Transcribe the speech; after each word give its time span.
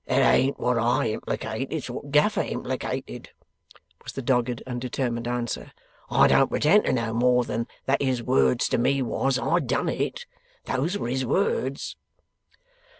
'It 0.07 0.15
ain't 0.17 0.59
what 0.59 0.79
I 0.79 1.09
implicate, 1.11 1.67
it's 1.71 1.87
what 1.87 2.09
Gaffer 2.09 2.41
implicated,' 2.41 3.29
was 4.03 4.13
the 4.13 4.23
dogged 4.23 4.63
and 4.65 4.81
determined 4.81 5.27
answer. 5.27 5.73
'I 6.09 6.25
don't 6.27 6.49
pretend 6.49 6.85
to 6.85 6.93
know 6.93 7.13
more 7.13 7.43
than 7.43 7.67
that 7.85 8.01
his 8.01 8.23
words 8.23 8.67
to 8.69 8.79
me 8.79 9.03
was, 9.03 9.37
"I 9.37 9.59
done 9.59 9.89
it." 9.89 10.25
Those 10.65 10.97
was 10.97 11.11
his 11.11 11.25
words. 11.27 11.97